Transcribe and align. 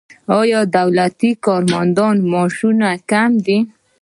آیا 0.39 0.59
د 0.65 0.69
دولتي 0.77 1.31
کارمندانو 1.45 2.21
معاشونه 2.31 2.89
کم 3.11 3.31
دي؟ 3.45 3.59